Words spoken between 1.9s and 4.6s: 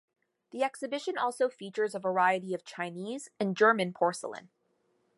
a variety of Chinese and German porcelain.